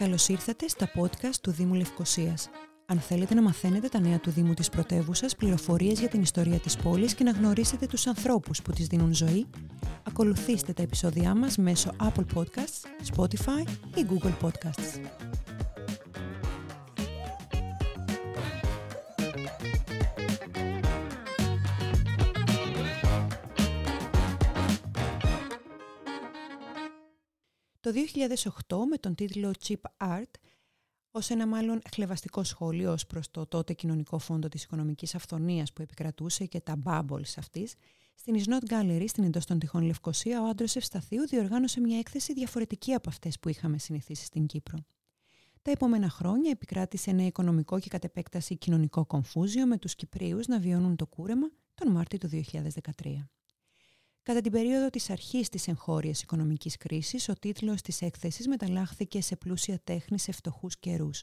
[0.00, 2.48] Καλώς ήρθατε στα podcast του Δήμου Λευκοσίας.
[2.86, 6.76] Αν θέλετε να μαθαίνετε τα νέα του Δήμου της πρωτεύουσας, πληροφορίες για την ιστορία της
[6.76, 9.46] πόλης και να γνωρίσετε τους ανθρώπους που της δίνουν ζωή,
[10.06, 15.00] ακολουθήστε τα επεισόδια μας μέσω Apple Podcasts, Spotify ή Google Podcasts.
[27.80, 27.90] Το
[28.68, 30.30] 2008 με τον τίτλο Cheap Art
[31.10, 35.82] ως ένα μάλλον χλεβαστικό σχόλιο ως προς το τότε κοινωνικό φόντο της οικονομικής αυθονίας που
[35.82, 37.74] επικρατούσε και τα bubbles αυτής,
[38.14, 42.32] στην Is Not Gallery, στην εντός των τυχών Λευκοσία, ο άντρος Ευσταθίου διοργάνωσε μια έκθεση
[42.32, 44.78] διαφορετική από αυτές που είχαμε συνηθίσει στην Κύπρο.
[45.62, 50.58] Τα επόμενα χρόνια επικράτησε ένα οικονομικό και κατ' επέκταση κοινωνικό κομφούζιο με τους Κυπρίους να
[50.58, 53.28] βιώνουν το κούρεμα τον Μάρτιο του 2013.
[54.22, 59.36] Κατά την περίοδο της αρχής της εγχώριας οικονομικής κρίσης, ο τίτλος της έκθεσης μεταλλάχθηκε σε
[59.36, 61.22] πλούσια τέχνη σε φτωχούς καιρούς.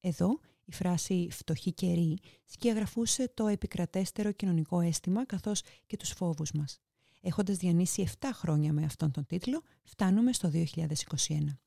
[0.00, 6.78] Εδώ, η φράση «φτωχή καιρή» σκιαγραφούσε το επικρατέστερο κοινωνικό αίσθημα καθώς και τους φόβους μας.
[7.20, 11.58] Έχοντας διανύσει 7 χρόνια με αυτόν τον τίτλο, φτάνουμε στο 2021.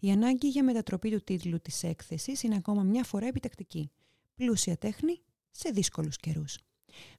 [0.00, 3.90] Η ανάγκη για μετατροπή του τίτλου της έκθεσης είναι ακόμα μια φορά επιτακτική.
[4.34, 5.20] Πλούσια τέχνη
[5.50, 6.58] σε δύσκολους καιρούς.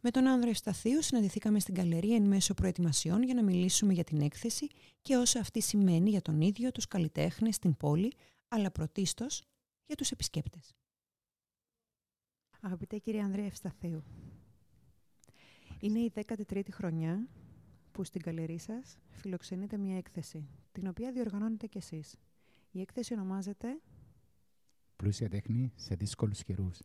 [0.02, 4.22] Με τον Άνδρο Ευσταθίου συναντηθήκαμε στην καλερία εν μέσω προετοιμασιών για να μιλήσουμε για την
[4.22, 4.68] έκθεση
[5.02, 8.14] και όσα αυτή σημαίνει για τον ίδιο, τους καλλιτέχνες, την πόλη,
[8.48, 9.44] αλλά πρωτίστως
[9.86, 10.76] για τους επισκέπτες.
[12.62, 14.04] Αγαπητέ κύριε Ανδρέα Ευσταθίου,
[15.80, 17.28] είναι η 13η χρονιά
[17.92, 22.16] που στην καλερί σας φιλοξενείτε μια έκθεση, την οποία διοργανώνετε κι εσείς.
[22.72, 23.82] Η έκθεση ονομάζεται...
[24.96, 26.80] Πλούσια τέχνη σε δύσκολους καιρούς.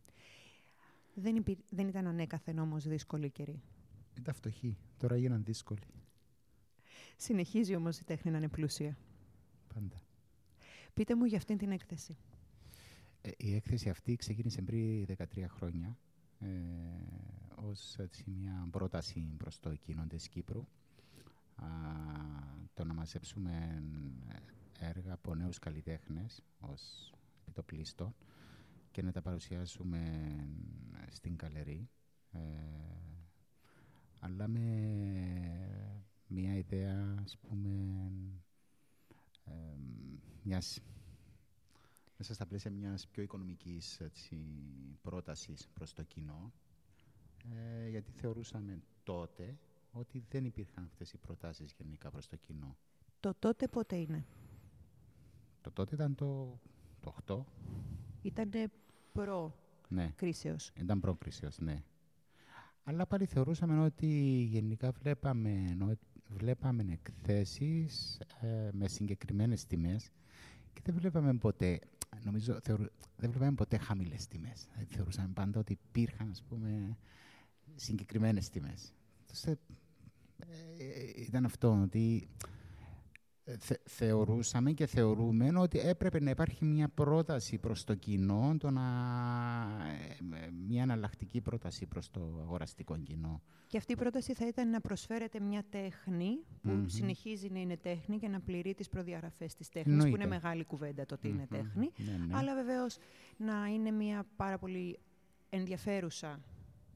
[1.14, 1.58] Δεν, υπή...
[1.68, 3.62] δεν ήταν ανέκαθεν όμως δύσκολη καιρή.
[4.18, 4.76] Ήταν φτωχή.
[4.96, 5.86] Τώρα έγιναν δύσκολοι.
[7.16, 8.96] Συνεχίζει όμως η τέχνη να είναι πλούσια.
[9.74, 10.02] Πάντα.
[10.94, 12.16] Πείτε μου για αυτήν την έκθεση.
[13.22, 15.98] Ε, η έκθεση αυτή ξεκίνησε πριν 13 χρόνια
[16.38, 16.46] ε,
[17.54, 20.66] ως έτσι, μια πρόταση προς το κοινό της Κύπρου
[21.54, 21.66] α,
[22.74, 23.82] το να μαζέψουμε
[24.78, 28.14] έργα από νέους καλλιτέχνες ως επιτοπλίστων
[28.92, 30.00] και να τα παρουσιάσουμε
[31.10, 31.88] στην καλερί.
[32.32, 32.40] Ε,
[34.20, 34.60] αλλά με
[36.26, 37.70] μια ιδέα, ας πούμε,
[39.44, 39.52] ε,
[40.42, 40.80] μιας,
[42.16, 44.36] μέσα στα πλαίσια μιας πιο οικονομικής έτσι,
[45.02, 46.52] πρότασης προς το κοινό,
[47.54, 49.58] ε, γιατί θεωρούσαμε τότε
[49.90, 52.76] ότι δεν υπήρχαν αυτές οι προτάσεις γενικά προς το κοινό.
[53.20, 54.26] Το τότε πότε είναι;
[55.60, 56.60] Το τότε ήταν το,
[57.00, 57.44] το 8.
[58.22, 58.50] Ήταν
[59.12, 60.70] προ-κρίσεως.
[60.74, 60.82] Ναι.
[60.82, 61.82] Ήταν προ-κρίσεως, ναι.
[62.84, 64.06] Αλλά πάλι θεωρούσαμε ότι
[64.50, 65.76] γενικά βλέπαμε,
[66.28, 70.10] βλέπαμε εκθέσεις ε, με συγκεκριμένες τιμές
[70.72, 71.78] και δεν βλέπαμε ποτέ,
[72.24, 72.84] νομίζω, θεωρού,
[73.16, 74.66] δεν βλέπαμε ποτέ χαμηλές τιμές.
[74.70, 76.96] Δηλαδή, θεωρούσαμε πάντα ότι υπήρχαν, ας πούμε,
[77.74, 78.92] συγκεκριμένες τιμές.
[79.44, 82.28] Ε, ε, ήταν αυτό, ότι
[83.84, 88.82] θεωρούσαμε και θεωρούμε ότι έπρεπε να υπάρχει μια πρόταση προς το κοινό, το να,
[90.34, 93.42] ε, μια αναλλακτική πρόταση προς το αγοραστικό κοινό.
[93.66, 98.18] Και αυτή η πρόταση θα ήταν να προσφέρετε μια τέχνη που συνεχίζει να είναι τέχνη
[98.18, 101.90] και να πληρεί τις προδιαγραφές της τέχνης, που είναι μεγάλη κουβέντα το ότι είναι τέχνη,
[101.96, 102.36] ναι, ναι.
[102.36, 102.96] αλλά βεβαίως
[103.36, 104.98] να είναι μια πάρα πολύ
[105.50, 106.40] ενδιαφέρουσα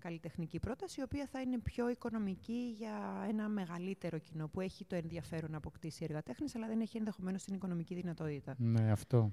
[0.07, 4.97] καλλιτεχνική πρόταση, η οποία θα είναι πιο οικονομική για ένα μεγαλύτερο κοινό που έχει το
[4.97, 8.55] ενδιαφέρον να αποκτήσει έργα τέχνης, αλλά δεν έχει ενδεχομένως την οικονομική δυνατότητα.
[8.59, 9.33] Ναι, αυτό.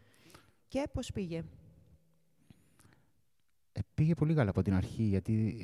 [0.68, 1.44] Και πώς πήγε;
[3.72, 5.58] Ε, πήγε πολύ καλά από την αρχή, γιατί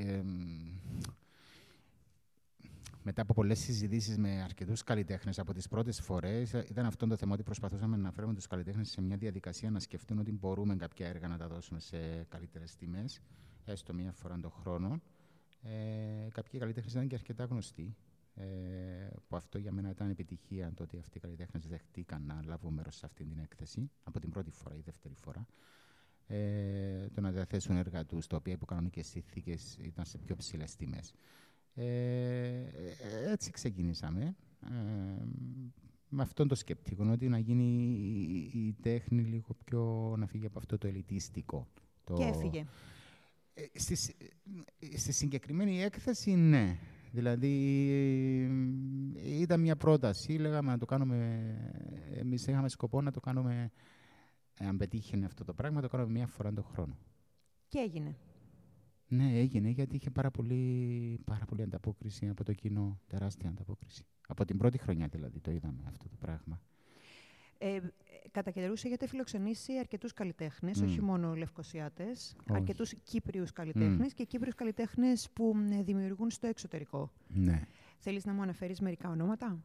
[3.03, 7.33] μετά από πολλές συζητήσεις με αρκετούς καλλιτέχνες από τις πρώτες φορές, ήταν αυτό το θέμα
[7.33, 11.27] ότι προσπαθούσαμε να φέρουμε τους καλλιτέχνες σε μια διαδικασία να σκεφτούν ότι μπορούμε κάποια έργα
[11.27, 11.97] να τα δώσουμε σε
[12.29, 13.21] καλύτερες τιμές
[13.71, 15.01] έστω μία φορά τον χρόνο.
[15.61, 17.95] Ε, κάποιοι καλλιτέχνες ήταν και αρκετά γνωστοί.
[18.33, 22.73] Ε, που αυτό για μένα ήταν επιτυχία το ότι αυτοί οι καλλιτέχνες δεχτήκαν να λάβουν
[22.73, 25.45] μέρος σε αυτή την έκθεση από την πρώτη φορά ή δεύτερη φορά.
[26.27, 30.75] Ε, το να διαθέσουν έργα τους, τα οποία υπό κανονικέ συνθήκες ήταν σε πιο ψηλές
[30.75, 31.13] τιμές.
[31.73, 32.65] Ε,
[33.31, 34.35] έτσι ξεκινήσαμε.
[34.65, 35.23] Ε,
[36.09, 37.63] με αυτόν το σκεπτικό, ότι να γίνει
[38.53, 41.67] η, η, τέχνη λίγο πιο να φύγει από αυτό το ελιτίστικο.
[42.03, 42.65] Το, και έφυγε.
[43.59, 43.95] Ε, στη,
[44.97, 46.77] στη συγκεκριμένη έκθεση, ναι.
[47.11, 47.53] Δηλαδή,
[49.23, 51.41] ήταν μια πρόταση, λέγαμε να το κάνουμε,
[52.13, 53.71] εμείς είχαμε σκοπό να το κάνουμε,
[54.59, 56.97] αν πετύχει αυτό το πράγμα, να το κάνουμε μια φορά τον χρόνο.
[57.67, 58.15] Και έγινε.
[59.07, 64.05] Ναι, έγινε, γιατί είχε πάρα πολύ, πάρα πολύ ανταπόκριση από το κοινό, τεράστια ανταπόκριση.
[64.27, 66.61] Από την πρώτη χρονιά δηλαδή το είδαμε αυτό το πράγμα.
[67.61, 67.79] Ε,
[68.31, 75.29] κατά καιρού έχετε φιλοξενήσει αρκετούς καλλιτέχνες, όχι μόνο λευκοσιάτες, αρκετούς Κύπριους καλλιτέχνες και Κύπριους καλλιτέχνες
[75.33, 77.11] που δημιουργούν στο εξωτερικό.
[77.27, 77.61] Ναι.
[77.97, 79.63] Θέλεις να μου αναφέρεις μερικά ονόματα?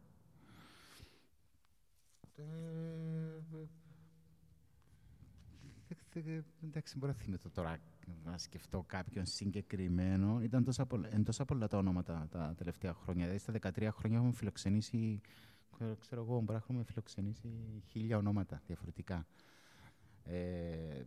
[2.37, 2.43] Ε,
[6.65, 7.79] εντάξει, μπορώ να θυμηθώ τώρα
[8.25, 10.41] να σκεφτώ κάποιον συγκεκριμένο.
[10.43, 13.27] Ήταν τόσα πολλά, τόσα πολλά τα όνόματα τα τελευταία χρόνια.
[13.27, 15.21] Δηλαδή, στα 13 χρόνια έχουμε φιλοξενήσει,
[15.99, 19.27] ξέρω εγώ, μπορεί να έχουμε φιλοξενήσει χίλια ονόματα διαφορετικά.
[20.27, 21.05] Ε,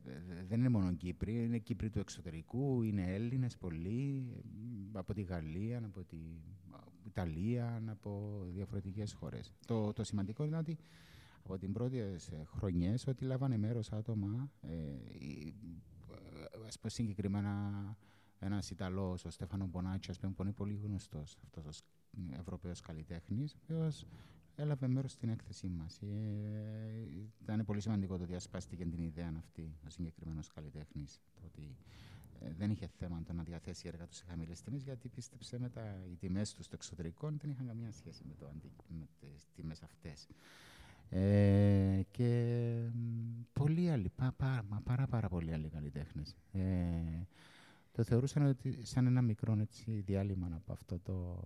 [0.47, 4.31] δεν είναι μόνο Κύπροι, είναι Κύπροι του εξωτερικού, είναι Έλληνες πολλοί,
[4.91, 6.17] από τη Γαλλία, από τη
[7.05, 9.53] Ιταλία, από διαφορετικές χώρες.
[9.65, 10.77] Το, το σημαντικό είναι ότι
[11.43, 12.01] από την πρώτη
[12.45, 14.95] χρονιές ότι λάβανε μέρος άτομα, ε,
[16.67, 17.97] ας πούμε συγκεκριμένα
[18.39, 21.83] ένας Ιταλός, ο Στέφανο Μπονάτσι, που είναι πολύ γνωστός αυτός ο
[22.39, 24.05] Ευρωπαίος καλλιτέχνης, ο οποίος
[24.57, 26.01] έλαβε μέρος στην έκθεσή μας.
[26.01, 26.07] Ε,
[27.41, 31.21] ήταν πολύ σημαντικό το ότι ασπάστηκε την ιδέα αυτή ο συγκεκριμένος καλλιτέχνης.
[31.45, 31.75] Ότι
[32.39, 35.69] ε, δεν είχε θέμα το να διαθέσει έργα τους σε χαμηλές τιμές, γιατί πίστεψε με
[35.69, 35.81] τα,
[36.11, 38.51] οι τιμές τους στο εξωτερικό δεν είχαν καμία σχέση με, το,
[38.87, 40.27] με τις τιμές αυτές.
[41.09, 42.91] Ε, και
[43.53, 46.35] πολλοί άλλοι, πά, πά, πάρα, πάρα πολλοί άλλοι καλλιτέχνες.
[46.51, 46.61] Ε,
[47.91, 51.41] το θεωρούσαν ότι σαν ένα μικρό έτσι, διάλειμμα από αυτό το...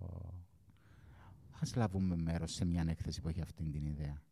[1.62, 4.22] Ας λάβουμε μέρος σε μια έκθεση που έχει αυτή την ιδέα.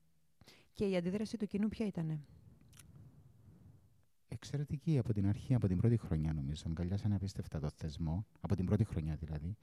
[0.72, 2.20] Και η αντίδραση του κοινού ποια ήτανε;
[4.28, 6.62] Εξαιρετική από την αρχή, από την πρώτη χρονιά νομίζω.
[6.66, 9.56] Αγκαλιάσανε απίστευτα το θεσμό, από την πρώτη χρονιά δηλαδή.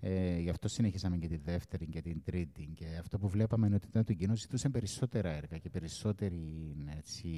[0.00, 2.72] Ε, γι' αυτό συνεχίσαμε και τη δεύτερη και την τρίτη.
[2.74, 7.30] Και αυτό που βλέπαμε είναι ότι το κοινό ζητούσε περισσότερα έργα και περισσότερη, έτσι,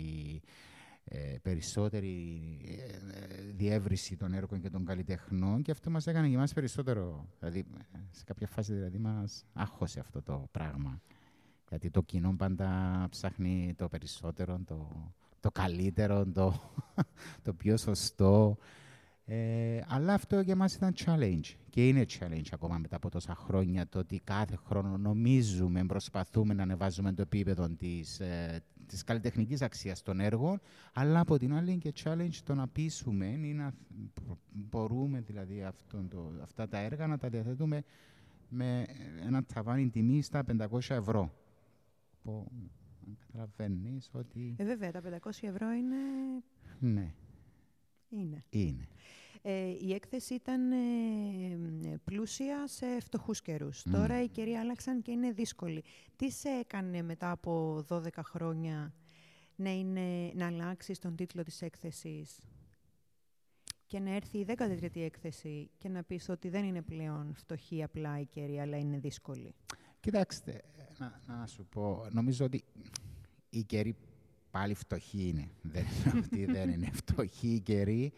[1.04, 3.25] ε, περισσότερη ε,
[3.56, 7.28] διεύρυνση των έργων και των καλλιτεχνών και αυτό μας έκανε και εμάς περισσότερο.
[7.38, 7.64] Δηλαδή,
[8.10, 11.00] σε κάποια φάση δηλαδή μας άχωσε αυτό το πράγμα.
[11.68, 12.70] Γιατί το κοινό πάντα
[13.10, 15.10] ψάχνει το περισσότερο, το,
[15.40, 16.60] το καλύτερο, το,
[17.44, 18.56] το πιο σωστό.
[19.28, 23.88] Ε, αλλά αυτό για μας ήταν challenge και είναι challenge ακόμα μετά από τόσα χρόνια
[23.88, 30.02] το ότι κάθε χρόνο νομίζουμε, προσπαθούμε να ανεβάζουμε το επίπεδο της, ε, της καλλιτεχνικής αξίας
[30.02, 30.60] των έργων
[30.92, 33.74] αλλά από την άλλη και challenge το να πείσουμε ή να
[34.50, 35.66] μπορούμε δηλαδή
[36.08, 37.82] το, αυτά τα έργα να τα διαθέτουμε
[38.48, 38.86] με
[39.26, 41.34] ένα ταβάνι τιμή στα 500 ευρώ.
[42.22, 42.50] Που
[43.18, 44.54] καταλαβαίνεις ότι.
[44.58, 45.96] Ε, βέβαια, τα 500 ευρώ είναι.
[46.78, 47.14] Ναι.
[48.08, 48.44] Είναι.
[48.50, 48.88] είναι.
[49.42, 53.82] Ε, η έκθεση ήταν ε, πλούσια σε φτωχούς καιρούς.
[53.82, 55.84] Τώρα οι καιροί άλλαξαν και είναι δύσκολοι.
[56.16, 58.94] Τι σε έκανε μετά από 12 χρόνια
[59.56, 62.38] να, είναι, να αλλάξεις τον τίτλο της έκθεσης
[63.86, 68.20] και να έρθει η 13η έκθεση και να πεις ότι δεν είναι πλέον φτωχή απλά
[68.20, 69.54] η καιρή, αλλά είναι δύσκολη.
[70.00, 70.62] Κοιτάξτε,
[70.98, 72.64] να, να σου πω, νομίζω ότι
[73.50, 73.96] η καιρή
[74.56, 75.48] πάλι φτωχή είναι.
[75.72, 75.84] Δεν
[76.36, 78.12] είναι δεν είναι φτωχή η καιρή.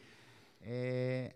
[0.60, 1.26] Ε,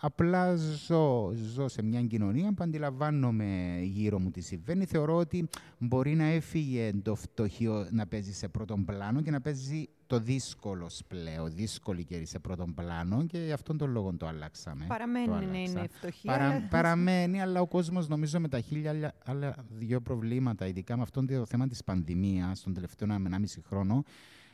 [0.00, 4.84] απλά ζω, ζω σε μια κοινωνία που αντιλαμβάνομαι γύρω μου τι συμβαίνει.
[4.84, 5.48] Θεωρώ ότι
[5.78, 10.90] μπορεί να έφυγε το φτωχείο να παίζει σε πρώτον πλάνο και να παίζει το δύσκολο
[11.08, 14.84] πλέον, δύσκολη καιρή σε πρώτον πλάνο και γι' αυτόν τον λόγο το αλλάξαμε.
[14.88, 16.26] Παραμένει να είναι φτωχή.
[16.26, 21.24] Παρα, Παραμένει, αλλά ο κόσμος νομίζω με τα χίλια άλλα, δύο προβλήματα, ειδικά με αυτό
[21.24, 24.02] το θέμα της πανδημίας τον τελευταίο 1,5 χρόνο,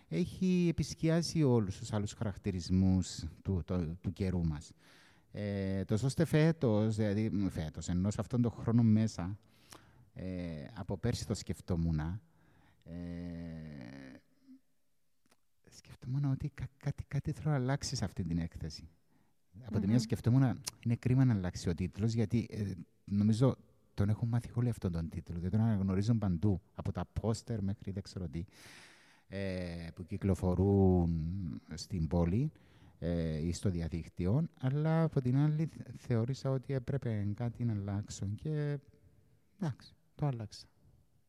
[0.09, 4.73] έχει επισκιάσει όλους τους άλλους χαρακτηρισμούς του, το, του καιρού μας.
[5.33, 9.39] Ε, τόσο ώστε φέτος, δηλαδή φέτος, ενώ σε αυτόν τον χρόνο μέσα,
[10.15, 10.25] ε,
[10.75, 12.21] από πέρσι το σκεφτόμουν, ε,
[15.77, 18.89] σκεφτόμουν ότι κά, κάτι, κάτι θέλω να αλλάξει σε αυτή την έκθεση.
[19.65, 22.73] Από τη μια σκεφτόμουν, είναι κρίμα να αλλάξει ο τίτλος, γιατί ε,
[23.05, 23.57] νομίζω
[23.95, 25.39] τον έχουν μάθει όλοι αυτόν τον τίτλο.
[25.39, 28.45] Δεν τον αναγνωρίζουν παντού, από τα πόστερ μέχρι δεν ξέρω τι.
[29.29, 31.11] Ε, που κυκλοφορούν
[31.75, 32.53] στην πόλη
[32.99, 38.79] ε, ή στο διαδίκτυο, αλλά από την άλλη θεώρησα ότι έπρεπε κάτι να αλλάξω και
[39.61, 40.67] εντάξει, το άλλαξα.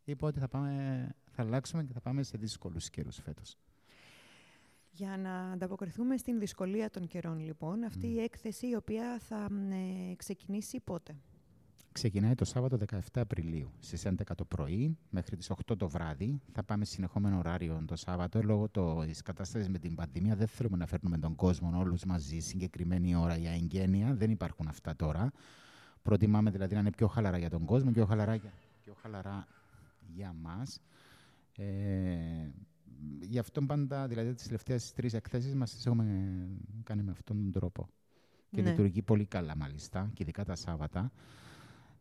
[0.04, 3.58] Είπα ότι θα, πάμε, θα αλλάξουμε και θα πάμε σε δύσκολους καιρούς φέτος.
[4.96, 9.48] Για να ανταποκριθούμε στην δυσκολία των καιρών, λοιπόν, αυτή η έκθεση η οποία θα
[10.12, 11.16] ε, ξεκινήσει πότε;
[11.92, 16.42] Ξεκινάει το Σάββατο 17 Απριλίου στις 11 το πρωί μέχρι τις 8 το βράδυ.
[16.54, 18.42] Θα πάμε συνεχόμενο ωράριο το Σάββατο.
[18.44, 18.70] Λόγω
[19.06, 23.36] της κατάστασης με την πανδημία δεν θέλουμε να φέρνουμε τον κόσμο όλους μαζί συγκεκριμένη ώρα
[23.36, 24.14] για εγγένεια.
[24.14, 25.32] Δεν υπάρχουν αυτά τώρα.
[26.02, 28.52] Προτιμάμε δηλαδή να είναι πιο χαλαρά για τον κόσμο, πιο χαλαρά για,
[28.84, 29.48] πιο χαλαρά
[30.16, 30.80] για μας.
[31.58, 31.66] Ε,
[33.22, 36.48] γι' αυτό πάντα, δηλαδή τις τελευταίες τρεις εκθέσεις μας τις έχουμε
[36.84, 37.90] κάνει με αυτόν τον τρόπο.
[38.52, 38.70] Και ναι.
[38.70, 41.12] λειτουργεί πολύ καλά μάλιστα, και ειδικά τα Σάββατα.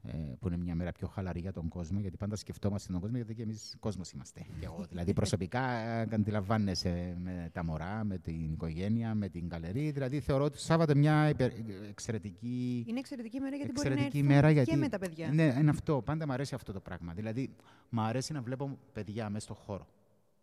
[0.06, 3.16] ε, που είναι μια μέρα πιο χαλαρή για τον κόσμο, γιατί πάντα σκεφτόμαστε τον κόσμο,
[3.16, 4.40] γιατί και εμείς κόσμος είμαστε.
[4.60, 5.60] Και εγώ, δηλαδή, προσωπικά
[6.00, 9.90] αντιλαμβάνεσαι με τα μωρά, με την οικογένεια, με την καλερί.
[9.90, 11.50] Δηλαδή, θεωρώ ότι το Σάββατο μια υπερ,
[11.88, 12.84] εξαιρετική.
[12.88, 15.28] Είναι εξαιρετική μέρα γιατί εξαιρετική μπορεί να μέρα γιατί, και με τα παιδιά.
[15.32, 16.02] Ναι, είναι αυτό.
[16.02, 17.12] Πάντα μου αρέσει αυτό το πράγμα.
[17.12, 17.50] Δηλαδή,
[17.88, 19.86] μου αρέσει να βλέπω παιδιά μέσα στον χώρο.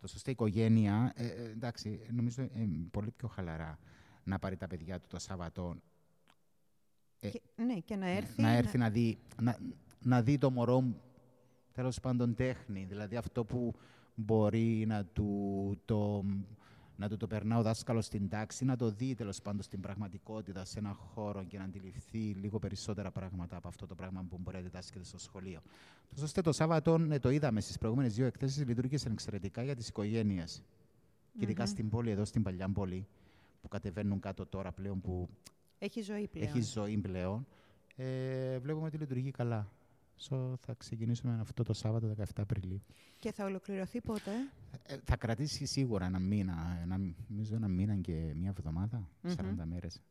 [0.02, 2.50] Το σωστή οικογένεια, ε, ε, εντάξει, νομίζω ε,
[2.92, 3.80] πολύ πιο χαλαρά
[4.24, 5.76] να πάρει τα παιδιά του το Σάββατο
[7.20, 8.42] ε, και, ναι, και να έρθει.
[8.42, 9.58] Να έρθει να, δει, να,
[10.00, 11.02] να δει το μωρό μου,
[11.72, 13.74] τέλος πάντων τέχνη, δηλαδή αυτό που
[14.16, 16.26] μπορεί να του το,
[16.96, 20.66] να του το περνά ο δάσκαλο στην τάξη, να το δει τέλος πάντων στην πραγματικότητα,
[20.66, 24.56] σε ένα χώρο και να αντιληφθεί λίγο περισσότερα πράγματα από αυτό το πράγμα που μπορεί
[24.56, 25.62] να διδάσκεται στο σχολείο.
[26.16, 29.88] Το ώστε το Σάββατο, ναι, το είδαμε στις προηγούμενες δύο εκθέσεις, λειτουργήσε εξαιρετικά για τις
[29.88, 30.62] οικογένειες.
[30.62, 31.38] Mm-hmm.
[31.38, 33.08] Και ειδικά στην πόλη, εδώ στην παλιά πόλη,
[33.62, 35.30] που κατεβαίνουν κάτω τώρα πλέον, που
[35.80, 36.48] έχει ζωή πλέον.
[36.48, 37.48] Έχει ζωή πλέον.
[37.96, 39.72] Ε, βλέπουμε ότι λειτουργεί καλά.
[40.30, 42.82] So, θα ξεκινήσουμε αυτό το Σάββατο 17 Απριλίου.
[43.20, 44.32] Και θα ολοκληρωθεί πότε;
[44.84, 50.02] Ε, θα κρατήσει σίγουρα ένα μήνα, ένα, νομίζω ένα μήνα και μία εβδομάδα, 40 μέρες.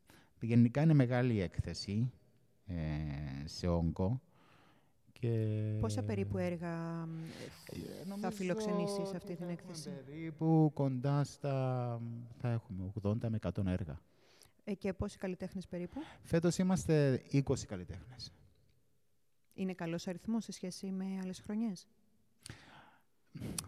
[0.41, 2.13] Γενικά είναι μεγάλη έκθεση
[2.67, 2.75] ε,
[3.45, 4.21] σε όγκο.
[5.13, 5.77] Και...
[5.81, 7.03] Πόσα περίπου έργα
[7.73, 12.01] ε, θα φιλοξενήσεις σε αυτή την έκθεση; Περίπου κοντά στα,
[12.41, 14.01] θα έχουμε 80 με 100 έργα.
[14.65, 18.33] Ε, και πόσοι καλλιτέχνες περίπου; Φέτος είμαστε 20 καλλιτέχνες.
[19.61, 21.87] Είναι καλός αριθμός σε σχέση με άλλες χρονιές;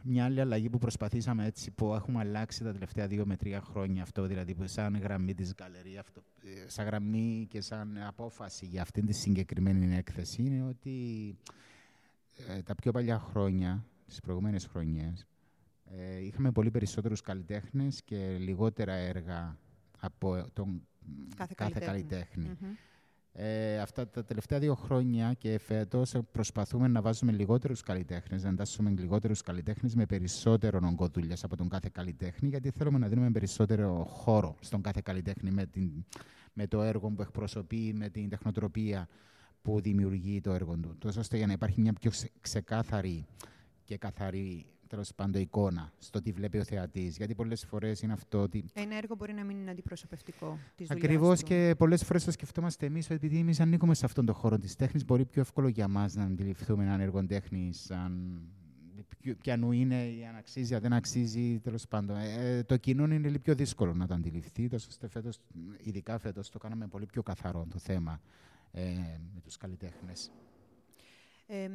[0.02, 4.02] Μια άλλη αλλαγή που προσπαθήσαμε έτσι, που έχουμε αλλάξει τα τελευταία δύο με τρία χρόνια
[4.02, 8.82] αυτό, δηλαδή που σαν γραμμή της γκαλερί, αυτό, ε, σαν γραμμή και σαν απόφαση για
[8.82, 11.37] αυτήν τη συγκεκριμένη έκθεση, είναι ότι
[12.49, 15.26] ε, τα πιο παλιά χρόνια, τις προηγούμενες χρονιές,
[15.84, 19.58] ε, είχαμε πολύ περισσότερους καλλιτέχνες και λιγότερα έργα
[19.99, 20.87] από τον
[21.37, 22.58] κάθε, κάθε καλλιτέχνη.
[23.34, 28.90] Ε, αυτά τα τελευταία δύο χρόνια και φέτος προσπαθούμε να βάζουμε λιγότερους καλλιτέχνες, να εντάσσουμε
[28.90, 34.04] λιγότερους καλλιτέχνες με περισσότερο ογκό δουλειάς από τον κάθε καλλιτέχνη, γιατί θέλουμε να δίνουμε περισσότερο
[34.04, 36.04] χώρο στον κάθε καλλιτέχνη με, την,
[36.52, 39.08] με το έργο που εκπροσωπεί, με την τεχνοτροπία
[39.62, 40.96] που δημιουργεί το έργο του.
[40.98, 42.10] Τόσο ώστε για να υπάρχει μια πιο
[42.40, 43.26] ξεκάθαρη
[43.84, 47.16] και καθαρή τέλο πάντων εικόνα στο τι βλέπει ο θεατής.
[47.16, 48.64] Γιατί πολλές φορές είναι αυτό ότι.
[48.72, 51.04] Ένα έργο μπορεί να μην είναι αντιπροσωπευτικό της δουλειάς.
[51.04, 54.58] Ακριβώς και πολλές φορές το σκεφτόμαστε εμείς ότι επειδή εμείς ανήκουμε σε αυτόν τον χώρο
[54.58, 58.40] της τέχνης, μπορεί πιο εύκολο για μας να αντιληφθούμε έναν έργο τέχνης, αν
[59.40, 62.16] ποιανού είναι ή αν αξίζει, αν δεν αξίζει, τέλος πάντων.
[62.16, 65.38] Ε, ε, το κοινό είναι λίγο πιο δύσκολο να το αντιληφθεί, τόσο ώστε φέτος,
[65.82, 68.20] ειδικά φέτος το κάναμε πολύ πιο καθαρό το θέμα
[68.72, 68.82] ε,
[69.34, 70.30] με τους καλλιτέχνες.
[71.46, 71.68] Ε,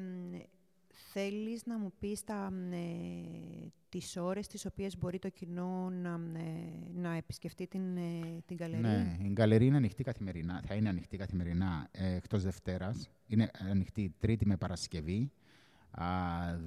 [1.13, 6.91] θέλεις να μου πεις τα, ε, τις ώρες τις οποίες μπορεί το κοινό να, ε,
[6.93, 8.81] να επισκεφτεί την, ε, την γκαλερί.
[8.81, 13.09] Ναι, η γκαλερί είναι ανοιχτή καθημερινά, θα είναι ανοιχτή καθημερινά ε, εκτός Δευτέρας.
[13.27, 15.31] Είναι ανοιχτή Τρίτη με Παρασκευή,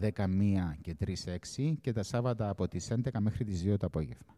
[0.01, 4.37] 10 και 3 6 και τα Σάββατα από τις 11 μέχρι τις 2 το απόγευμα.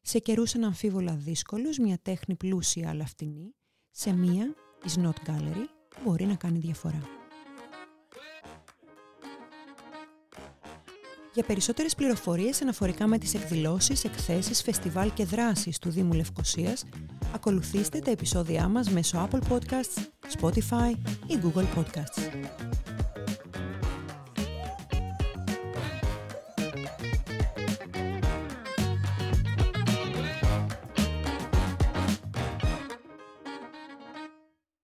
[0.00, 3.54] Σε καιρούς αναμφίβολα δύσκολους, μια τέχνη πλούσια αλλά φτηνή,
[3.90, 5.64] σε μία, η Not Gallery,
[6.04, 7.17] μπορεί να κάνει διαφορά.
[11.38, 16.84] Για περισσότερες πληροφορίες αναφορικά με τις εκδηλώσεις, εκθέσεις, φεστιβάλ και δράσεις του Δήμου Λευκοσίας,
[17.34, 20.02] ακολουθήστε τα επεισόδια μας μέσω Apple Podcasts,
[20.40, 20.94] Spotify
[21.26, 22.67] ή Google Podcasts.